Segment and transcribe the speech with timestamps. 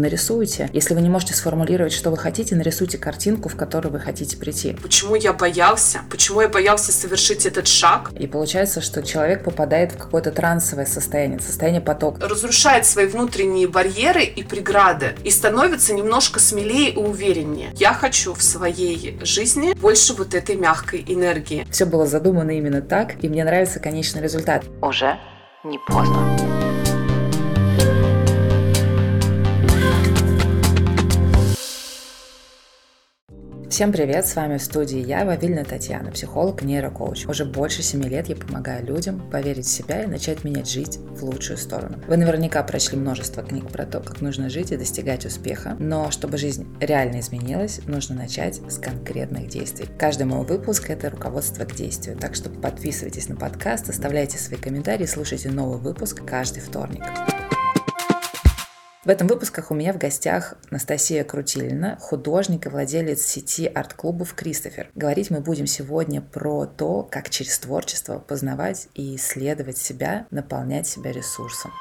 [0.00, 0.70] Нарисуйте.
[0.72, 4.74] Если вы не можете сформулировать, что вы хотите, нарисуйте картинку, в которую вы хотите прийти.
[4.80, 6.00] Почему я боялся?
[6.10, 8.10] Почему я боялся совершить этот шаг?
[8.18, 12.26] И получается, что человек попадает в какое-то трансовое состояние, состояние потока.
[12.26, 17.70] Разрушает свои внутренние барьеры и преграды и становится немножко смелее и увереннее.
[17.74, 21.66] Я хочу в своей жизни больше вот этой мягкой энергии.
[21.70, 24.64] Все было задумано именно так, и мне нравится конечный результат.
[24.80, 25.18] Уже
[25.62, 26.59] не поздно.
[33.80, 37.24] Всем привет, с вами в студии я, Вавильна Татьяна, психолог нейрокоуч.
[37.26, 41.24] Уже больше семи лет я помогаю людям поверить в себя и начать менять жизнь в
[41.24, 41.96] лучшую сторону.
[42.06, 46.36] Вы наверняка прочли множество книг про то, как нужно жить и достигать успеха, но чтобы
[46.36, 49.88] жизнь реально изменилась, нужно начать с конкретных действий.
[49.98, 55.06] Каждый мой выпуск– это руководство к действию, так что подписывайтесь на подкаст, оставляйте свои комментарии,
[55.06, 57.04] слушайте новый выпуск каждый вторник.
[59.10, 64.88] В этом выпусках у меня в гостях Анастасия Крутилина, художник и владелец сети арт-клубов «Кристофер».
[64.94, 71.10] Говорить мы будем сегодня про то, как через творчество познавать и исследовать себя, наполнять себя
[71.10, 71.72] ресурсом.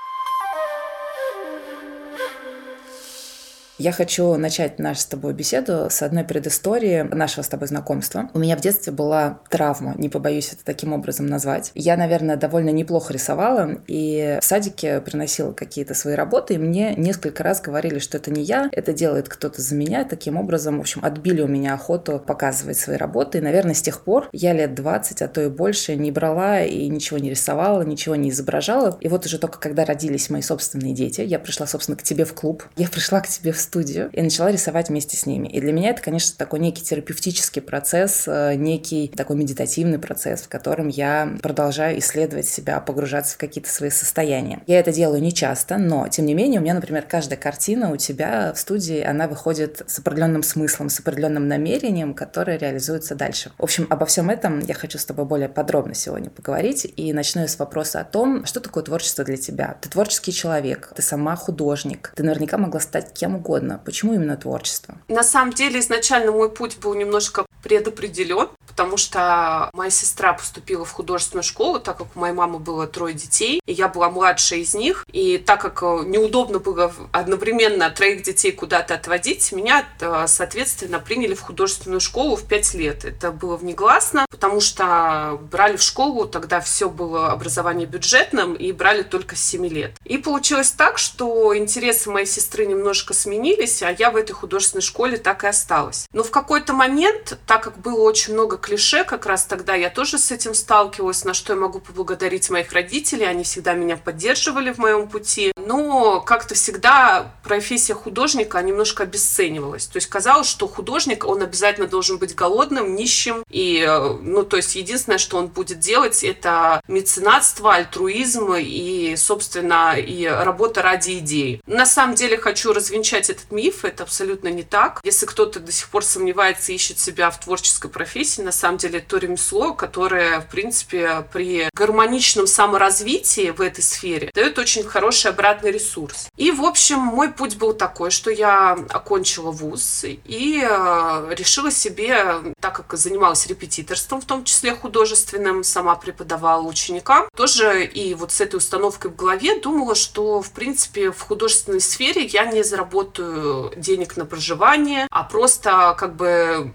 [3.80, 8.30] Я хочу начать нашу с тобой беседу с одной предыстории нашего с тобой знакомства.
[8.33, 11.72] У меня в детстве была травма, не побоюсь это таким образом назвать.
[11.75, 17.41] Я, наверное, довольно неплохо рисовала, и в садике приносила какие-то свои работы, и мне несколько
[17.41, 20.03] раз говорили, что это не я, это делает кто-то за меня.
[20.03, 23.38] Таким образом, в общем, отбили у меня охоту показывать свои работы.
[23.38, 26.89] И, наверное, с тех пор я лет 20, а то и больше не брала и
[26.89, 28.97] ничего не рисовала, ничего не изображала.
[29.00, 32.33] И вот уже только когда родились мои собственные дети, я пришла, собственно, к тебе в
[32.33, 35.48] клуб, я пришла к тебе в студию и начала рисовать вместе с ними.
[35.48, 40.50] И для меня это, конечно, такой некий терапевтический процесс, э, некий такой медитативный процесс, в
[40.50, 44.62] котором я продолжаю исследовать себя, погружаться в какие-то свои состояния.
[44.66, 47.97] Я это делаю не часто, но, тем не менее, у меня, например, каждая картина у
[47.97, 53.52] тебя в студии, она выходит с определенным смыслом, с определенным намерением, которое реализуется дальше.
[53.58, 56.91] В общем, обо всем этом я хочу с тобой более подробно сегодня поговорить.
[56.96, 59.78] И начну я с вопроса о том, что такое творчество для тебя.
[59.81, 63.81] Ты творческий человек, ты сама художник, ты наверняка могла стать кем угодно угодно.
[63.86, 64.96] Почему именно творчество?
[65.08, 70.92] На самом деле изначально мой путь был немножко предопределен, потому что моя сестра поступила в
[70.92, 74.74] художественную школу, так как у моей мамы было трое детей, и я была младшая из
[74.74, 75.06] них.
[75.12, 81.34] И так как э, неудобно было одновременно троих детей куда-то отводить, меня, э, соответственно, приняли
[81.34, 83.06] в художественную школу в пять лет.
[83.06, 89.03] Это было внегласно, потому что брали в школу, тогда все было образование бюджетным, и брали
[89.03, 89.92] только с 7 лет.
[90.06, 95.18] И получилось так, что интересы моей сестры немножко сменились, а я в этой художественной школе
[95.18, 96.08] так и осталась.
[96.14, 100.20] Но в какой-то момент, так как было очень много клише как раз тогда я тоже
[100.20, 103.26] с этим сталкивалась, на что я могу поблагодарить моих родителей.
[103.26, 105.52] Они всегда меня поддерживали в моем пути.
[105.58, 109.88] Но как-то всегда профессия художника немножко обесценивалась.
[109.88, 113.44] То есть казалось, что художник, он обязательно должен быть голодным, нищим.
[113.50, 113.84] И,
[114.22, 120.84] ну, то есть единственное, что он будет делать, это меценатство, альтруизм и, собственно, и работа
[120.84, 121.64] ради идей.
[121.66, 123.86] На самом деле хочу развенчать этот миф.
[123.86, 125.02] Это абсолютно не так.
[125.04, 129.17] Если кто-то до сих пор сомневается, ищет себя в творческой профессии, на самом деле то
[129.17, 136.29] ремесло, которое, в принципе, при гармоничном саморазвитии в этой сфере дает очень хороший обратный ресурс.
[136.38, 142.53] И, в общем, мой путь был такой, что я окончила вуз и э, решила себе,
[142.59, 148.41] так как занималась репетиторством, в том числе художественным, сама преподавала ученикам, тоже и вот с
[148.41, 154.17] этой установкой в голове думала, что, в принципе, в художественной сфере я не заработаю денег
[154.17, 156.73] на проживание, а просто как бы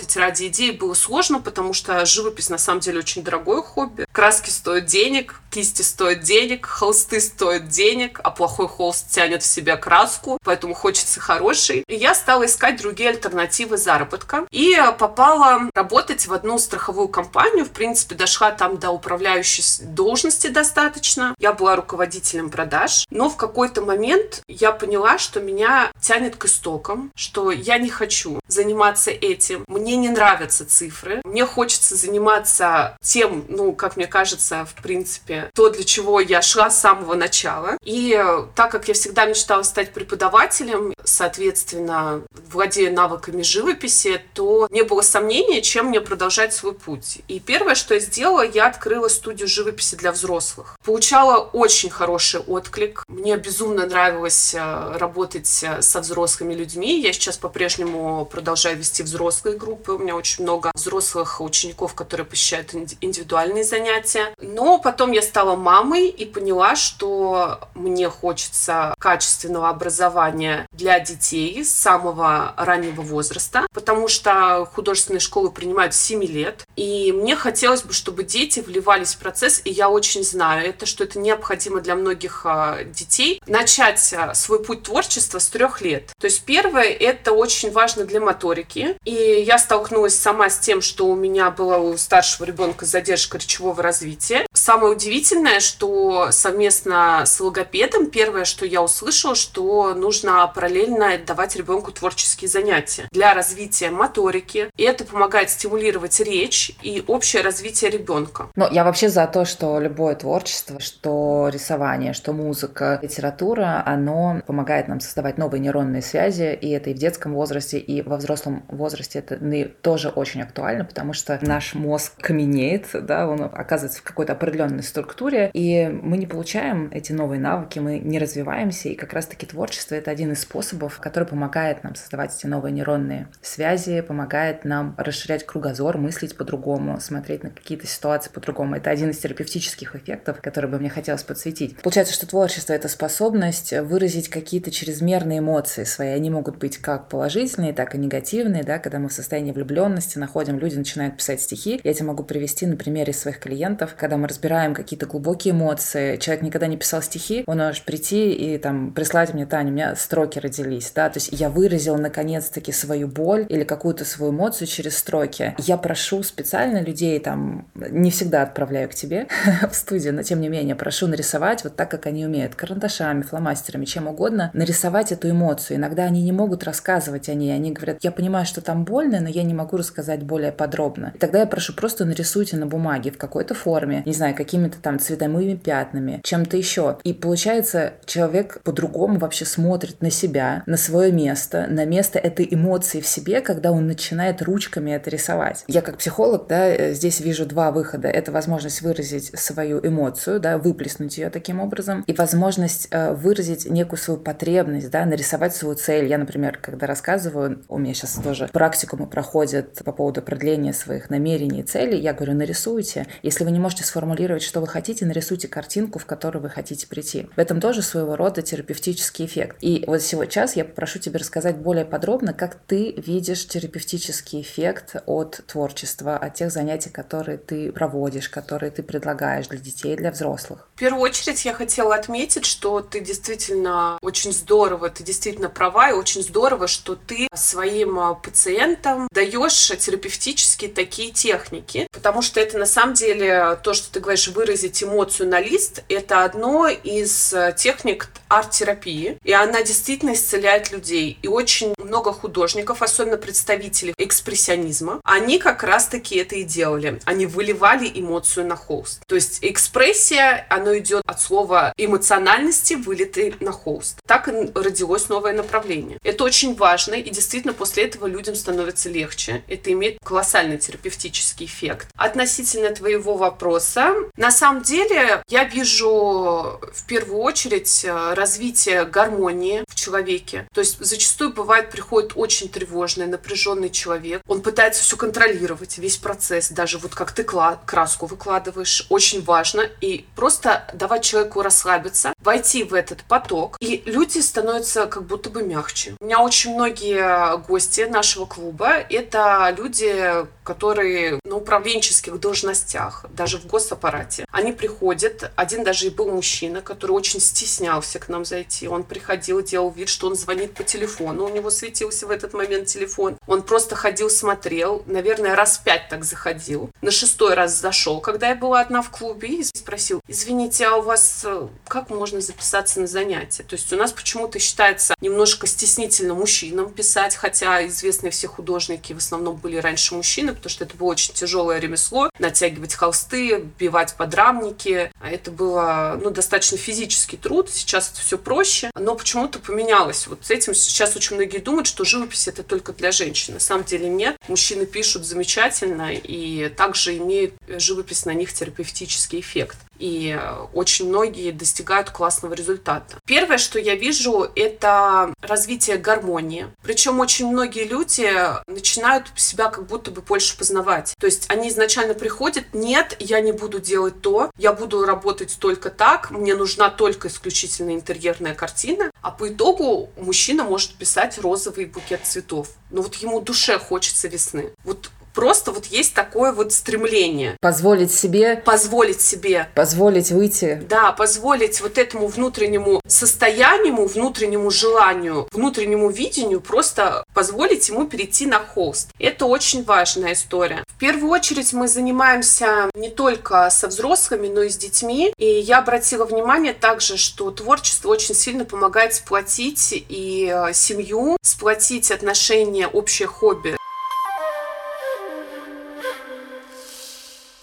[0.00, 4.06] работать ради идей было сложно, потому что живопись на самом деле очень дорогое хобби.
[4.12, 9.76] Краски стоят денег, кисти стоят денег, холсты стоят денег, а плохой холст тянет в себя
[9.76, 11.84] краску, поэтому хочется хороший.
[11.86, 17.64] И я стала искать другие альтернативы заработка и попала работать в одну страховую компанию.
[17.64, 21.34] В принципе, дошла там до управляющей должности достаточно.
[21.38, 27.10] Я была руководителем продаж, но в какой-то момент я поняла, что меня тянет к истокам,
[27.14, 29.64] что я не хочу заниматься этим.
[29.66, 31.20] Мне не нравятся цифры, цифры.
[31.24, 36.70] Мне хочется заниматься тем, ну, как мне кажется, в принципе, то, для чего я шла
[36.70, 37.76] с самого начала.
[37.84, 44.82] И э, так как я всегда мечтала стать преподавателем, соответственно, владея навыками живописи, то не
[44.82, 47.18] было сомнения, чем мне продолжать свой путь.
[47.28, 50.78] И первое, что я сделала, я открыла студию живописи для взрослых.
[50.84, 53.04] Получала очень хороший отклик.
[53.08, 57.00] Мне безумно нравилось э, работать э, со взрослыми людьми.
[57.00, 62.26] Я сейчас по-прежнему продолжаю вести взрослые группы группы, у меня очень много взрослых учеников, которые
[62.26, 64.34] посещают индивидуальные занятия.
[64.40, 71.72] Но потом я стала мамой и поняла, что мне хочется качественного образования для детей с
[71.72, 76.64] самого раннего возраста, потому что художественные школы принимают с 7 лет.
[76.76, 81.04] И мне хотелось бы, чтобы дети вливались в процесс, и я очень знаю это, что
[81.04, 86.12] это необходимо для многих а, детей, начать а, свой путь творчества с трех лет.
[86.18, 88.96] То есть первое, это очень важно для моторики.
[89.04, 93.80] И я столкнулась сама с тем, что у меня была у старшего ребенка задержка речевого
[93.80, 94.44] развития.
[94.52, 101.92] Самое удивительное, что совместно с логопедом первое, что я услышала, что нужно параллельно давать ребенку
[101.92, 104.70] творческие занятия для развития моторики.
[104.76, 108.48] И это помогает стимулировать речь и общее развитие ребенка.
[108.56, 114.88] Но я вообще за то, что любое творчество, что рисование, что музыка, литература, оно помогает
[114.88, 119.20] нам создавать новые нейронные связи, и это и в детском возрасте, и во взрослом возрасте
[119.20, 124.82] это тоже очень актуально, потому что наш мозг каменеет, да, он оказывается в какой-то определенной
[124.82, 129.94] структуре, и мы не получаем эти новые навыки, мы не развиваемся, и как раз-таки творчество—
[129.96, 135.44] это один из способов, который помогает нам создавать эти новые нейронные связи, помогает нам расширять
[135.44, 138.76] кругозор, мыслить по-другому, смотреть на какие-то ситуации по-другому.
[138.76, 141.76] Это один из терапевтических эффектов, который бы мне хотелось подсветить.
[141.82, 146.08] Получается, что творчество— это способность выразить какие-то чрезмерные эмоции свои.
[146.10, 150.58] Они могут быть как положительные, так и негативные, да, когда мы в состоянии влюбленности находим,
[150.58, 151.80] люди начинают писать стихи.
[151.82, 156.16] Я тебе могу привести на примере своих клиентов, когда мы разбираем какие-то глубокие эмоции.
[156.16, 159.96] Человек никогда не писал стихи, он может прийти и там прислать мне, Таня, у меня
[159.96, 164.96] строки родились, да, то есть я выразил наконец-таки свою боль или какую-то свою эмоцию через
[164.96, 165.54] строки.
[165.58, 169.26] Я прошу специально людей там, не всегда отправляю к тебе
[169.70, 173.84] в студию, но тем не менее прошу нарисовать вот так, как они умеют, карандашами, фломастерами,
[173.84, 175.76] чем угодно, нарисовать эту эмоцию.
[175.76, 179.28] Иногда они не могут рассказывать о ней, они говорят, я понимаю, что там больно, но
[179.30, 181.12] я не могу рассказать более подробно.
[181.14, 184.98] И тогда я прошу, просто нарисуйте на бумаге в какой-то форме, не знаю, какими-то там
[184.98, 186.98] цветовыми пятнами, чем-то еще.
[187.04, 193.00] И получается, человек по-другому вообще смотрит на себя, на свое место, на место этой эмоции
[193.00, 195.64] в себе, когда он начинает ручками это рисовать.
[195.66, 198.08] Я как психолог, да, э, здесь вижу два выхода.
[198.08, 203.98] Это возможность выразить свою эмоцию, да, выплеснуть ее таким образом, и возможность э, выразить некую
[203.98, 206.06] свою потребность, да, нарисовать свою цель.
[206.06, 211.60] Я, например, когда рассказываю, у меня сейчас тоже практикумы проходят по поводу продления своих намерений
[211.60, 213.06] и целей, я говорю, нарисуйте.
[213.22, 217.28] Если вы не можете сформулировать, что вы хотите, нарисуйте картинку, в которую вы хотите прийти.
[217.36, 219.58] В этом тоже своего рода терапевтический эффект.
[219.60, 225.42] И вот сейчас я попрошу тебя рассказать более подробно, как ты видишь терапевтический эффект от
[225.46, 230.66] творчества, от тех занятий, которые ты проводишь, которые ты предлагаешь для детей и для взрослых.
[230.76, 235.92] В первую очередь я хотела отметить, что ты действительно очень здорово, ты действительно права, и
[235.92, 242.66] очень здорово, что ты своим а, пациентам даешь терапевтические такие техники, потому что это на
[242.66, 248.08] самом деле то, что ты говоришь, выразить эмоцию на лист, это одно из а, техник
[248.28, 251.18] арт-терапии, и она действительно исцеляет людей.
[251.22, 257.00] И очень много художников, особенно представителей экспрессионизма, они как раз-таки это и делали.
[257.04, 259.02] Они выливали эмоцию на холст.
[259.08, 263.98] То есть экспрессия, оно идет от слова эмоциональности, вылитый на холст.
[264.06, 265.98] Так и родилось новое направление.
[266.04, 268.99] Это очень важно, и действительно после этого людям становится легче.
[269.48, 271.88] Это имеет колоссальный терапевтический эффект.
[271.96, 279.74] Относительно твоего вопроса, на самом деле я вижу в первую очередь э, развитие гармонии в
[279.74, 280.46] человеке.
[280.54, 284.22] То есть зачастую бывает, приходит очень тревожный, напряженный человек.
[284.26, 289.62] Он пытается все контролировать, весь процесс, даже вот как ты краску выкладываешь, очень важно.
[289.80, 295.42] И просто давать человеку расслабиться, войти в этот поток, и люди становятся как будто бы
[295.42, 295.94] мягче.
[296.00, 303.46] У меня очень многие гости нашего клуба— это люди, которые на управленческих должностях, даже в
[303.46, 304.24] госаппарате.
[304.32, 308.66] Они приходят, один даже и был мужчина, который очень стеснялся к нам зайти.
[308.66, 312.66] Он приходил, делал вид, что он звонит по телефону, у него светился в этот момент
[312.66, 313.16] телефон.
[313.26, 316.70] Он просто ходил, смотрел, наверное, раз пять так заходил.
[316.82, 320.82] На шестой раз зашел, когда я была одна в клубе, и спросил, извините, а у
[320.82, 323.44] вас э, как можно записаться на занятия?
[323.44, 328.98] То есть у нас почему-то считается немножко стеснительно мужчинам писать, хотя известные все художники в
[328.98, 334.90] основном были раньше мужчины, потому что это было очень тяжелое ремесло, натягивать холсты, бивать подрамники.
[335.00, 337.50] А это было, ну, достаточно физический труд.
[337.50, 340.06] Сейчас это все проще, но почему-то поменялось.
[340.06, 343.34] Вот с этим сейчас очень многие думают, что живопись это только для женщин.
[343.34, 344.16] На самом деле нет.
[344.28, 349.56] Мужчины пишут замечательно и также имеет живопись на них терапевтический эффект.
[349.80, 350.16] И
[350.52, 352.98] очень многие достигают классного результата.
[353.06, 356.48] Первое, что я вижу, это развитие гармонии.
[356.62, 358.12] Причем очень многие люди
[358.46, 360.94] начинают себя как будто бы больше познавать.
[361.00, 365.70] То есть они изначально приходят, нет, я не буду делать то, я буду работать только
[365.70, 372.00] так, мне нужна только исключительно интерьерная картина, а по итогу мужчина может писать розовый букет
[372.04, 372.48] цветов.
[372.70, 374.52] Но вот ему душе хочется весны.
[374.64, 377.36] Вот Просто вот есть такое вот стремление.
[377.40, 378.42] Позволить себе...
[378.44, 379.48] Позволить себе.
[379.54, 380.62] Позволить выйти.
[380.68, 388.38] Да, позволить вот этому внутреннему состоянию, внутреннему желанию, внутреннему видению просто позволить ему перейти на
[388.38, 388.90] холст.
[388.98, 390.64] Это очень важная история.
[390.68, 395.12] В первую очередь мы занимаемся не только со взрослыми, но и с детьми.
[395.18, 401.90] И я обратила внимание также, что творчество очень сильно помогает сплотить и э, семью, сплотить
[401.90, 403.56] отношения, общее хобби.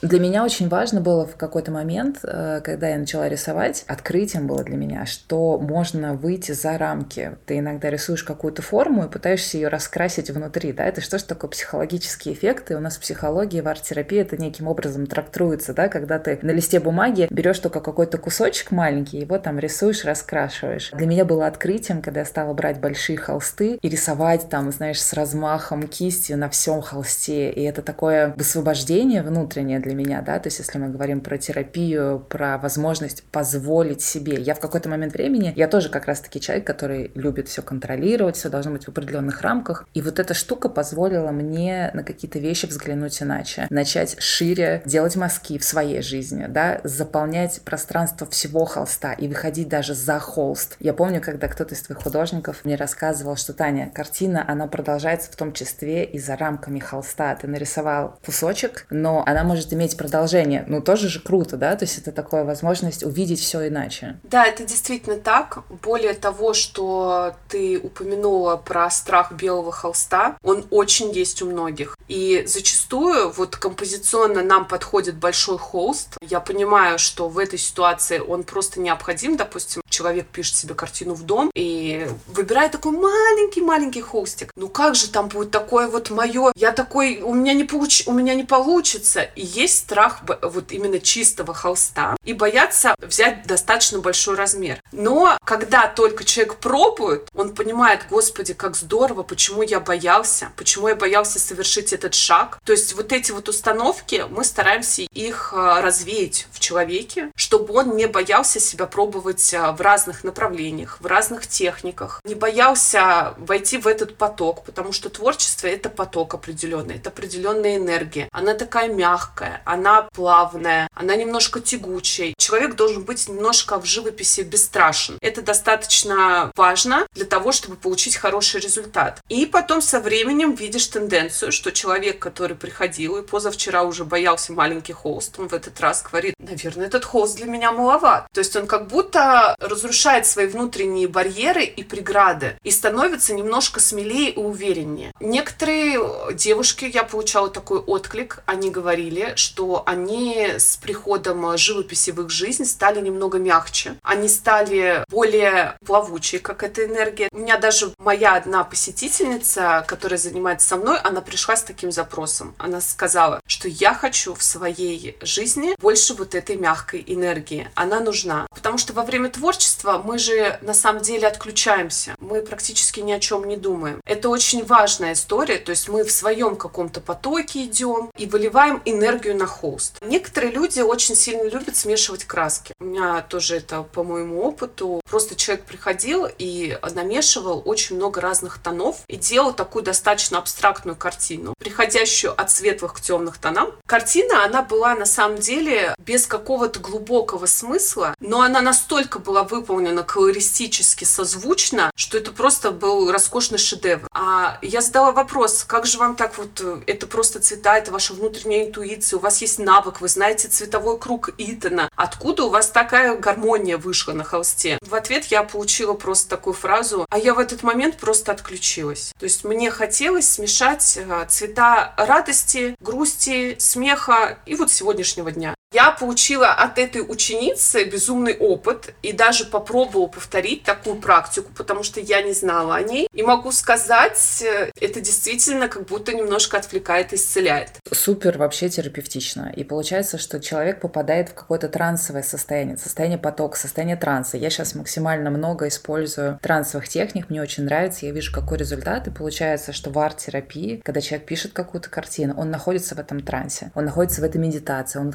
[0.07, 4.63] Для меня очень важно было в какой-то момент, э, когда я начала рисовать, открытием было
[4.63, 7.37] для меня, что можно выйти за рамки.
[7.45, 11.49] Ты иногда рисуешь какую-то форму и пытаешься ее раскрасить внутри, да, это что же такое
[11.49, 12.77] психологические эффекты?
[12.77, 16.79] У нас в психологии, в арт-терапии это неким образом трактуется, да, когда ты на листе
[16.79, 20.91] бумаги берешь только какой-то кусочек маленький, его там рисуешь, раскрашиваешь.
[20.93, 25.11] Для меня было открытием, когда я стала брать большие холсты и рисовать там, знаешь, с
[25.11, 30.59] размахом кистью на всем холсте, и это такое высвобождение внутреннее для меня, да, то есть
[30.59, 34.39] если мы говорим про терапию, про возможность позволить себе.
[34.39, 38.49] Я в какой-то момент времени, я тоже как раз-таки человек, который любит все контролировать, все
[38.49, 39.87] должно быть в определенных рамках.
[39.93, 45.57] И вот эта штука позволила мне на какие-то вещи взглянуть иначе, начать шире делать мазки
[45.57, 50.77] в своей жизни, да, заполнять пространство всего холста и выходить даже за холст.
[50.79, 55.35] Я помню, когда кто-то из твоих художников мне рассказывал, что Таня, картина, она продолжается в
[55.35, 57.35] том числе и за рамками холста.
[57.35, 60.65] Ты нарисовал кусочек, но она может иметь продолжение.
[60.67, 61.75] Ну, тоже же круто, да?
[61.75, 64.19] То есть это такая возможность увидеть все иначе.
[64.23, 65.59] Да, это действительно так.
[65.83, 71.95] Более того, что ты упомянула про страх белого холста, он очень есть у многих.
[72.07, 76.17] И зачастую вот композиционно нам подходит большой холст.
[76.21, 79.37] Я понимаю, что в этой ситуации он просто необходим.
[79.37, 84.51] Допустим, человек пишет себе картину в дом и выбирает такой маленький-маленький холстик.
[84.55, 86.51] Ну как же там будет такое вот мое?
[86.55, 88.07] Я такой, у меня не, получ...
[88.07, 89.21] у меня не получится.
[89.21, 94.81] И есть есть страх вот именно чистого холста и боятся взять достаточно большой размер.
[94.91, 100.95] Но когда только человек пробует, он понимает, господи, как здорово, почему я боялся, почему я
[100.95, 102.59] боялся совершить этот шаг.
[102.65, 107.95] То есть вот эти вот установки, мы стараемся их а, развеять в человеке, чтобы он
[107.95, 113.87] не боялся себя пробовать а, в разных направлениях, в разных техниках, не боялся войти в
[113.87, 118.29] этот поток, потому что творчество— это поток определенный, это определенная энергия.
[118.31, 122.33] Она такая мягкая, она плавная, она немножко тягучая.
[122.37, 125.17] Человек должен быть немножко в живописи бесстрашен.
[125.21, 129.21] Это достаточно важно для того, чтобы получить хороший результат.
[129.29, 134.93] И потом со временем видишь тенденцию, что человек, который приходил и позавчера уже боялся маленький
[134.93, 138.27] холст, он в этот раз говорит, наверное, этот холст для меня маловат.
[138.33, 144.31] То есть он как будто разрушает свои внутренние барьеры и преграды и становится немножко смелее
[144.31, 145.11] и увереннее.
[145.19, 145.99] Некоторые
[146.33, 149.46] девушки, я получала такой отклик, они говорили, что
[149.85, 153.95] они с приходом живописи в их жизнь стали немного мягче.
[154.03, 157.29] Они стали более плавучие, как эта энергия.
[157.31, 162.55] У меня даже моя одна посетительница, которая занимается со мной, она пришла с таким запросом.
[162.57, 167.69] Она сказала, что я хочу в своей жизни больше вот этой мягкой энергии.
[167.75, 168.47] Она нужна.
[168.53, 172.15] Потому что во время творчества мы же на самом деле отключаемся.
[172.19, 174.01] Мы практически ни о чем не думаем.
[174.05, 175.57] Это очень важная история.
[175.57, 179.97] То есть мы в своем каком-то потоке идем и выливаем энергию на холст.
[180.01, 182.73] Некоторые люди очень сильно любят смешивать краски.
[182.79, 185.01] У меня тоже это по моему опыту.
[185.09, 191.53] Просто человек приходил и намешивал очень много разных тонов и делал такую достаточно абстрактную картину,
[191.59, 193.71] приходящую от светлых к темных тонам.
[193.85, 200.03] Картина, она была на самом деле без какого-то глубокого смысла, но она настолько была выполнена
[200.03, 204.07] колористически созвучно, что это просто был роскошный шедевр.
[204.11, 208.65] А я задала вопрос, как же вам так вот, это просто цвета, это ваша внутренняя
[208.65, 211.89] интуиция, у вас есть навык, вы знаете цветовой круг Итана.
[211.97, 214.79] Откуда у вас такая гармония вышла на холсте?
[214.81, 219.11] В ответ я получила просто такую фразу, а я в этот момент просто отключилась.
[219.19, 225.55] То есть мне хотелось смешать э, цвета радости, грусти, смеха и вот сегодняшнего дня.
[225.77, 231.99] Я получила от этой ученицы безумный опыт и даже попробовала повторить такую практику, потому что
[231.99, 233.07] я не знала о ней.
[233.13, 237.73] И могу сказать, э, это действительно как будто немножко отвлекает исцеляет.
[237.91, 239.53] Супер вообще терапевтично.
[239.55, 244.37] И получается, что человек попадает в какое-то трансовое состояние, состояние потока, состояние транса.
[244.37, 249.05] Я сейчас максимально много использую трансовых техник, мне очень нравится, я вижу, какой результат.
[249.05, 253.71] И получается, что в арт-терапии, когда человек пишет какую-то картину, он находится в этом трансе,
[253.75, 255.11] он находится в этой медитации, он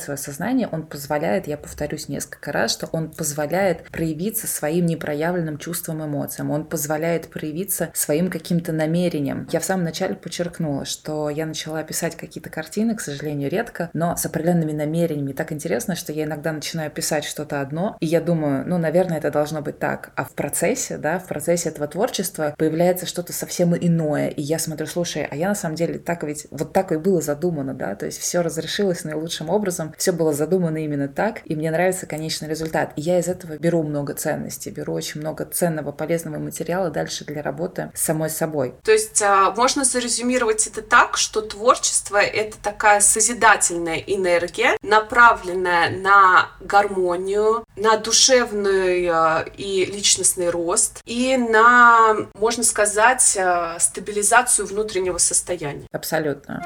[0.00, 6.04] свое сознание, он позволяет, я повторюсь несколько раз, что он позволяет проявиться своим непроявленным чувствам,
[6.04, 9.48] эмоциям, он позволяет проявиться своим каким-то намерением.
[9.52, 14.16] Я в самом начале подчеркнула, что я начала писать какие-то картины, к сожалению, редко, но
[14.16, 15.32] с определенными намерениями.
[15.32, 19.30] Так интересно, что я иногда начинаю писать что-то одно, и я думаю, ну, наверное, это
[19.30, 20.12] должно быть так.
[20.16, 24.28] А в процессе, да, в процессе этого творчества появляется что-то совсем иное.
[24.28, 27.20] И я смотрю, слушай, а я на самом деле так ведь, вот так и было
[27.20, 31.70] задумано, да, то есть все разрешилось наилучшим образом, все было задумано именно так, и мне
[31.70, 32.92] нравится конечный результат.
[32.96, 37.42] И я из этого беру много ценностей, беру очень много ценного, полезного материала дальше для
[37.42, 38.74] работы с самой собой.
[38.84, 46.48] То есть а, можно зарезюмировать это так, что творчество— это такая созидательная энергия, направленная на
[46.60, 55.86] гармонию, на душевный а, и личностный рост и на, можно сказать, а, стабилизацию внутреннего состояния.
[55.92, 56.62] Абсолютно.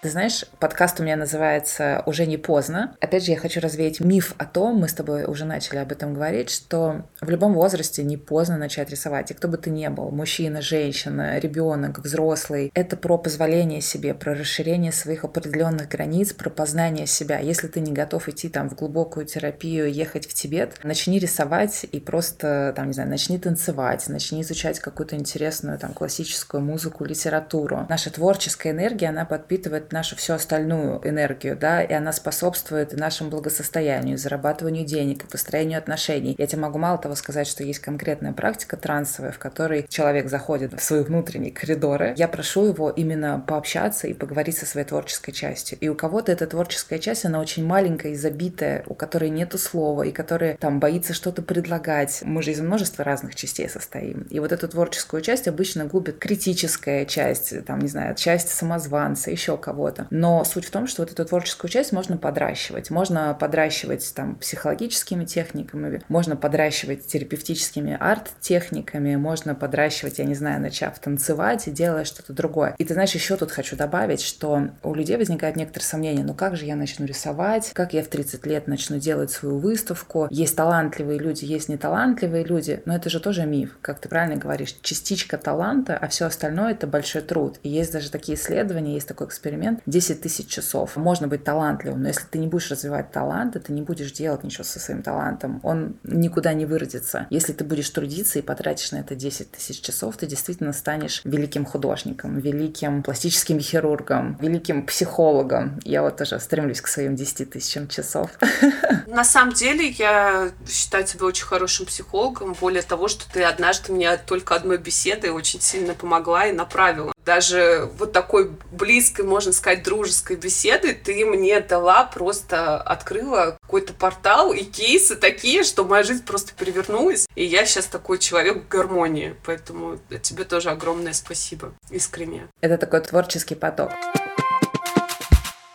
[0.00, 2.96] Ты знаешь, подкаст у меня называется «Уже не поздно».
[3.00, 6.14] Опять же, я хочу развеять миф о том, мы с тобой уже начали об этом
[6.14, 9.32] говорить, что в любом возрасте не поздно начать рисовать.
[9.32, 14.36] И кто бы ты ни был, мужчина, женщина, ребенок, взрослый, это про позволение себе, про
[14.36, 17.40] расширение своих определенных границ, про познание себя.
[17.40, 21.98] Если ты не готов идти там в глубокую терапию, ехать в Тибет, начни рисовать и
[21.98, 27.84] просто, там, не знаю, начни танцевать, начни изучать какую-то интересную там классическую музыку, литературу.
[27.88, 34.18] Наша творческая энергия, она подпитывает нашу всю остальную энергию, да, и она способствует нашему благосостоянию,
[34.18, 36.34] зарабатыванию денег, построению отношений.
[36.38, 40.72] Я тебе могу мало того сказать, что есть конкретная практика трансовая, в которой человек заходит
[40.72, 42.14] в свои внутренние коридоры.
[42.16, 45.78] Я прошу его именно пообщаться и поговорить со своей творческой частью.
[45.80, 50.02] И у кого-то эта творческая часть, она очень маленькая и забитая, у которой нету слова,
[50.02, 52.20] и которая там боится что-то предлагать.
[52.22, 54.26] Мы же из множества разных частей состоим.
[54.30, 59.56] И вот эту творческую часть обычно губит критическая часть, там, не знаю, часть самозванца, еще
[59.56, 60.08] кого кого-то.
[60.10, 62.90] Но суть в том, что вот эту творческую часть можно подращивать.
[62.90, 70.98] Можно подращивать там психологическими техниками, можно подращивать терапевтическими арт-техниками, можно подращивать, я не знаю, начав
[70.98, 72.74] танцевать и делая что-то другое.
[72.78, 76.56] И ты знаешь, еще тут хочу добавить, что у людей возникает некоторые сомнения, ну как
[76.56, 81.20] же я начну рисовать, как я в 30 лет начну делать свою выставку, есть талантливые
[81.20, 85.96] люди, есть неталантливые люди, но это же тоже миф, как ты правильно говоришь, частичка таланта,
[85.96, 87.60] а все остальное это большой труд.
[87.62, 90.96] И есть даже такие исследования, есть такой эксперимент, инструмент 10 тысяч часов.
[90.96, 94.64] Можно быть талантливым, но если ты не будешь развивать талант, ты не будешь делать ничего
[94.64, 97.26] со своим талантом, он никуда не выродится.
[97.30, 101.64] Если ты будешь трудиться и потратишь на это 10 тысяч часов, ты действительно станешь великим
[101.64, 105.80] художником, великим пластическим хирургом, великим психологом.
[105.84, 108.30] Я вот тоже стремлюсь к своим 10 тысячам часов.
[109.06, 112.54] На самом деле, я считаю тебя очень хорошим психологом.
[112.60, 117.90] Более того, что ты однажды мне только одной беседой очень сильно помогла и направила даже
[117.98, 124.64] вот такой близкой, можно сказать, дружеской беседы ты мне дала, просто открыла какой-то портал и
[124.64, 127.26] кейсы такие, что моя жизнь просто перевернулась.
[127.34, 129.36] И я сейчас такой человек в гармонии.
[129.44, 131.74] Поэтому тебе тоже огромное спасибо.
[131.90, 132.48] Искренне.
[132.62, 133.92] Это такой творческий поток.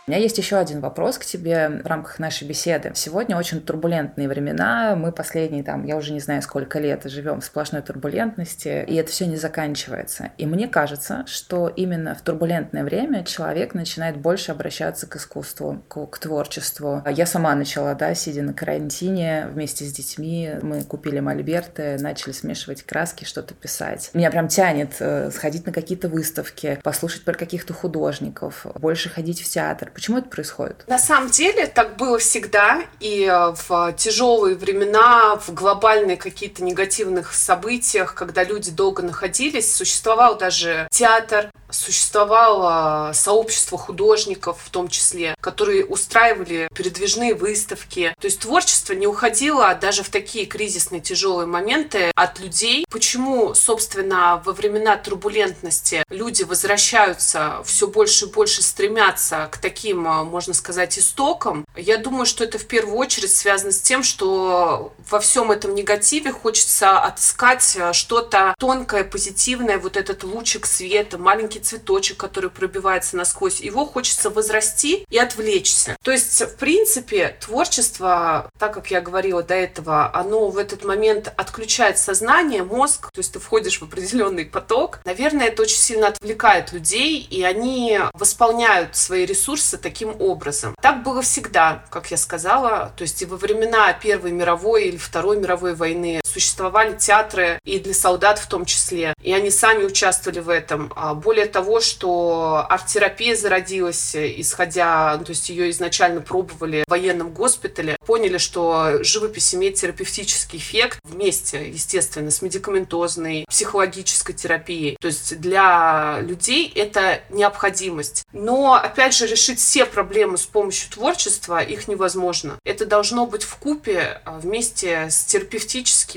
[0.06, 2.92] У меня есть еще один вопрос к тебе в рамках нашей беседы.
[2.94, 4.98] Сегодня очень турбулентные времена.
[4.98, 9.10] Мы последние, там, я уже не знаю, сколько лет живем в сплошной турбулентности, и это
[9.10, 10.32] все не заканчивается.
[10.38, 16.06] И мне кажется, что именно в турбулентное время человек начинает больше обращаться к искусству, к,
[16.08, 17.02] к творчеству.
[17.10, 22.84] Я сама начала, да, сидя на карантине вместе с детьми, мы купили мольберты, начали смешивать
[22.84, 24.12] краски, что-то писать.
[24.13, 29.48] Меня прям тянет э, сходить на какие-то выставки, послушать про каких-то художников, больше ходить в
[29.48, 30.84] театр, Почему это происходит?
[30.88, 37.34] На самом деле так было всегда, и э, в тяжелые времена, в глобальные какие-то негативных
[37.34, 45.86] событиях, когда люди долго находились, существовал даже театр, существовало сообщество художников в том числе, которые
[45.86, 48.14] устраивали передвижные выставки.
[48.20, 52.86] То есть творчество не уходило даже в такие кризисные тяжелые моменты от людей.
[52.90, 60.54] Почему, собственно, во времена турбулентности люди возвращаются все больше и больше стремятся к таким, можно
[60.54, 61.66] сказать, истокам?
[61.76, 66.32] Я думаю, что это в первую очередь связано с тем, что во всем этом негативе
[66.32, 73.62] хочется отыскать а, что-то тонкое, позитивное, вот этот лучик света, маленький цветочек, который пробивается насквозь.
[73.62, 75.97] Его хочется возрасти и отвлечься.
[76.04, 81.34] То есть, в принципе, творчество, так как я говорила до этого, оно в этот момент
[81.38, 84.99] отключает сознание, мозг, то есть ты входишь в определенный поток.
[85.06, 90.76] Наверное, это очень сильно отвлекает людей, и они восполняют свои ресурсы таким образом.
[90.82, 95.38] Так было всегда, как я сказала, то есть и во времена Первой мировой или Второй
[95.38, 100.50] мировой войны существовали театры и для солдат в том числе, и они сами участвовали в
[100.50, 100.91] этом.
[100.96, 107.98] А более того, что арт-терапия зародилась, исходя, то есть ее изначально пробовали в военном госпитале,
[108.06, 114.98] поняли, что живопись имеет терапевтический эффект вместе, естественно, с медикаментозной, психологической терапией.
[115.00, 118.24] То есть для людей это необходимость.
[118.34, 122.58] Но, опять же, решить все проблемы с помощью творчества их невозможно.
[122.65, 125.26] Это должно быть в купе а, вместе с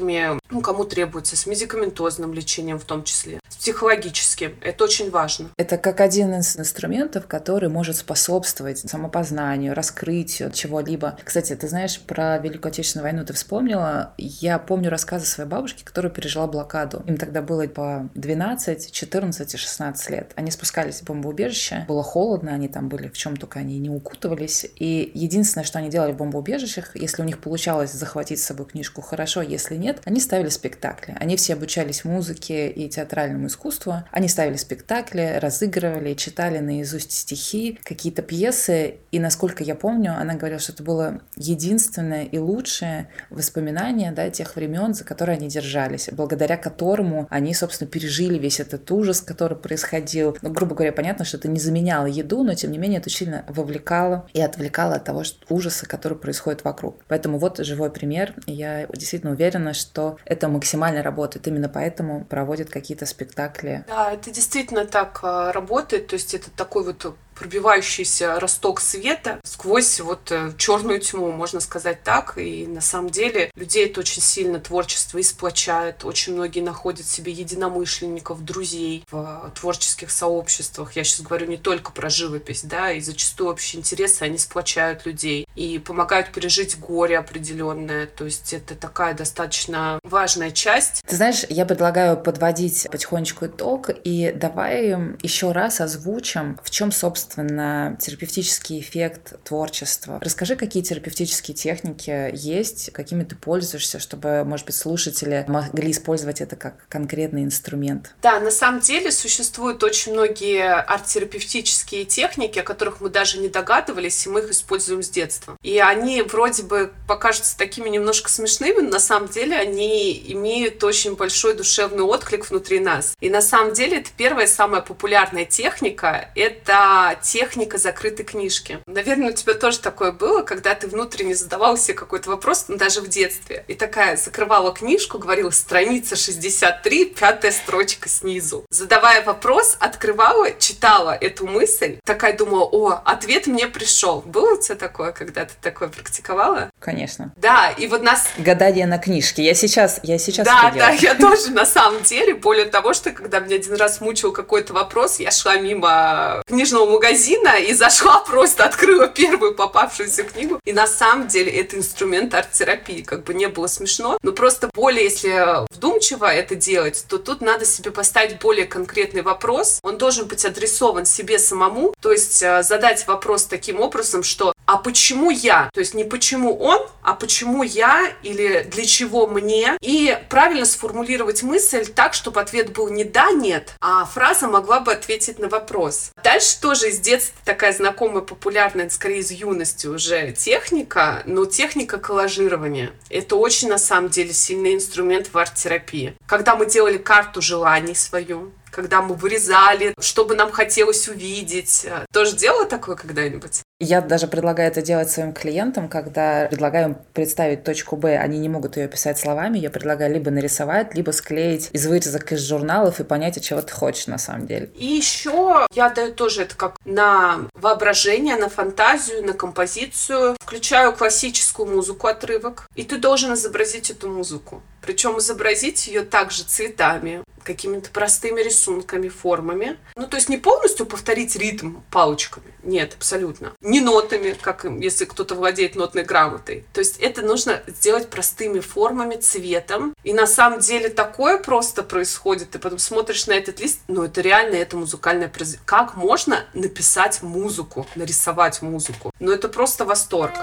[0.07, 4.55] терапевтическими, ну, кому требуется, с медикаментозным лечением в том числе, с психологическим.
[4.61, 5.51] Это очень важно.
[5.57, 11.19] Это как один из инструментов, который может способствовать самопознанию, раскрытию чего-либо.
[11.25, 14.15] Кстати, ты знаешь, про Великую Отечественную войну ты вспомнила.
[14.19, 17.03] Я помню рассказы своей бабушки, которая пережила блокаду.
[17.07, 20.33] Им тогда было по 12, 14 и 16 лет.
[20.37, 21.85] Они спускались в бомбоубежище.
[21.89, 24.67] Было холодно, они там были в чем только они не укутывались.
[24.77, 29.01] И единственное, что они делали в бомбоубежищах, если у них получалось захватить с собой книжку
[29.01, 31.17] хорошо, если нет, они ставили спектакли.
[31.19, 34.05] Они все обучались музыке и театральному искусству.
[34.11, 38.97] Они ставили спектакли, разыгрывали, читали наизусть стихи, какие-то пьесы.
[39.11, 44.57] И насколько я помню, она говорила, что это было единственное и лучшее воспоминание да, тех
[44.57, 50.37] времен, за которые они держались, благодаря которому они, собственно, пережили весь этот ужас, который происходил.
[50.43, 53.45] Ну, грубо говоря, понятно, что это не заменяло еду, но тем не менее это сильно
[53.49, 56.97] вовлекало и отвлекало от того что ужаса, который происходит вокруг.
[57.09, 58.35] Поэтому вот живой пример.
[58.47, 59.86] Я действительно уверена, что
[60.25, 61.47] это максимально работает.
[61.47, 63.85] Именно поэтому проводят какие-то спектакли.
[63.89, 66.09] Да, это действительно так а, работает.
[66.09, 72.03] То есть это такой вот пробивающийся росток света сквозь вот э, черную тьму, можно сказать
[72.03, 72.39] так.
[72.39, 76.05] И на самом деле людей это очень сильно творчество и сплочает.
[76.05, 80.97] Очень многие находят себе единомышленников, друзей в творческих сообществах.
[80.97, 85.47] Я сейчас говорю не только про живопись, да, и зачастую общие интересы, они сплочают людей
[85.55, 88.07] и помогают пережить горе определенное.
[88.07, 91.03] То есть это такая достаточно важная часть.
[91.07, 94.89] Ты знаешь, я предлагаю подводить потихонечку итог и давай
[95.23, 100.19] еще раз озвучим, в чем, собственно, собственно, терапевтический эффект творчества.
[100.23, 106.57] Расскажи, какие терапевтические техники есть, какими ты пользуешься, чтобы, может быть, слушатели могли использовать это
[106.57, 108.15] как конкретный инструмент.
[108.23, 114.27] Да, на самом деле существуют очень многие арт-терапевтические техники, о которых мы даже не догадывались,
[114.27, 115.57] и мы их используем с детства.
[115.63, 121.17] И они вроде бы покажутся такими немножко смешными, но на самом деле они имеют очень
[121.17, 123.15] большой душевный отклик внутри нас.
[123.21, 128.79] И на самом деле это первая самая популярная техника— это техника закрытой книжки.
[128.87, 133.01] Наверное, у тебя тоже такое было, когда ты внутренне задавал себе какой-то вопрос, ну, даже
[133.01, 133.65] в детстве.
[133.69, 138.65] И такая закрывала книжку, говорила страница 63, пятая строчка снизу.
[138.71, 144.21] Задавая вопрос, открывала, читала эту мысль, такая думала, о, ответ мне пришел.
[144.23, 146.71] Было у тебя такое, когда ты такое практиковала?
[146.81, 147.33] Конечно.
[147.37, 148.29] Да, и вот нас...
[148.39, 149.45] Гадание на книжке.
[149.45, 152.35] Я сейчас, я сейчас Да, да, я тоже на самом деле.
[152.35, 157.06] Более того, что когда меня один раз мучил какой-то вопрос, я шла мимо книжного магазина,
[157.07, 160.61] магазина и зашла просто, открыла первую попавшуюся книгу.
[160.65, 163.03] И на самом деле это инструмент арт-терапии.
[163.03, 167.65] Как бы не было смешно, но просто более, если вдумчиво это делать, то тут надо
[167.65, 169.79] себе поставить более конкретный вопрос.
[169.83, 174.79] Он должен быть адресован себе самому, то есть э, задать вопрос таким образом, что а
[174.79, 175.71] почему я?
[175.73, 179.77] То есть не почему он, а почему я или для чего мне?
[179.81, 184.93] И правильно сформулировать мысль так, чтобы ответ был не да, нет, а фраза могла бы
[184.93, 186.11] ответить на вопрос.
[186.25, 192.93] Дальше тоже из детства такая знакомая, популярная, скорее из юности уже техника, но техника коллажирования.
[193.11, 196.15] Это очень, на самом деле, сильный инструмент в арт-терапии.
[196.27, 201.87] Когда мы делали карту желаний свою, когда мы вырезали, что бы нам хотелось увидеть.
[202.13, 203.63] Тоже делала такое когда-нибудь?
[203.81, 208.51] Я даже предлагаю это делать своим клиентам, когда предлагаю им представить точку Б, они не
[208.51, 213.05] могут ее писать словами, я предлагаю либо нарисовать, либо склеить из вырезок из журналов и
[213.05, 214.71] понять, чего ты хочешь на самом деле.
[214.75, 220.37] И еще я даю тоже это как на воображение, на фантазию, на композицию.
[220.41, 224.63] Включаю классическую музыку, отрывок, и ты должен изобразить эту музыку.
[224.83, 229.79] Причем изобразить ее также цветами, какими-то простыми рисунками, формами.
[229.95, 232.53] Ну, то есть не полностью повторить ритм палочками.
[232.65, 233.53] Нет, абсолютно.
[233.61, 236.65] Не нотами, как если кто-то владеет нотной грамотой.
[236.73, 239.95] То есть это нужно сделать простыми формами, цветом.
[240.03, 242.51] И на самом деле такое просто происходит.
[242.51, 245.65] Ты потом смотришь на этот лист, ну, это реально, это музыкальное произведение.
[245.65, 249.13] Как можно написать музыку, нарисовать музыку?
[249.21, 250.35] Ну, это просто восторг.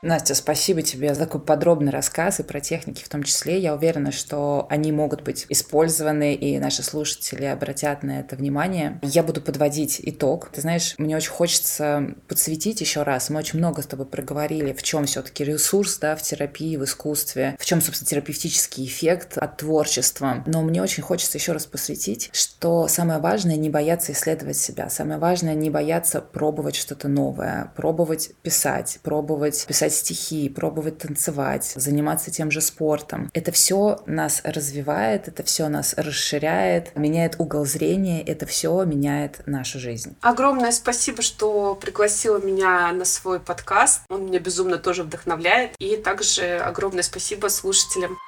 [0.00, 3.58] Настя, спасибо тебе за такой подробный рассказ и про техники в том числе.
[3.58, 9.00] Я уверена, что они могут быть использованы, и наши слушатели обратят на это внимание.
[9.02, 10.50] Я буду подводить итог.
[10.52, 13.28] Ты знаешь, мне очень хочется подсветить еще раз.
[13.28, 17.56] Мы очень много с тобой проговорили, в чем все-таки ресурс да, в терапии, в искусстве,
[17.58, 20.44] в чем, собственно, терапевтический эффект от творчества.
[20.46, 24.90] Но мне очень хочется еще раз посвятить, что самое важное— не бояться исследовать себя.
[24.90, 31.72] Самое важное— не бояться пробовать что-то новое, пробовать писать, пробовать писать писать стихи, пробовать танцевать,
[31.76, 33.30] заниматься тем же спортом.
[33.34, 39.78] Это все нас развивает, это все нас расширяет, меняет угол зрения, это все меняет нашу
[39.78, 40.16] жизнь.
[40.20, 44.02] Огромное спасибо, что пригласила меня на свой подкаст.
[44.08, 45.72] Он меня безумно тоже вдохновляет.
[45.78, 48.18] И также огромное спасибо слушателям.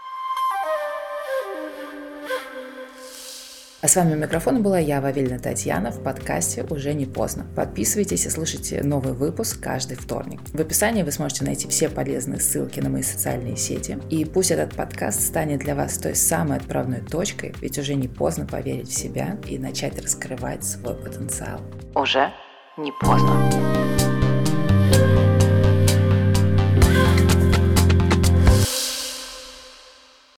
[3.82, 7.46] А с вами у микрофона была я, Вавильна Татьяна, в подкасте «Уже не поздно».
[7.56, 10.40] Подписывайтесь и слушайте новый выпуск каждый вторник.
[10.52, 13.98] В описании вы сможете найти все полезные ссылки на мои социальные сети.
[14.10, 18.46] И пусть этот подкаст станет для вас той самой отправной точкой, ведь уже не поздно
[18.46, 21.60] поверить в себя и начать раскрывать свой потенциал.
[21.94, 22.30] Уже
[22.76, 24.19] не поздно.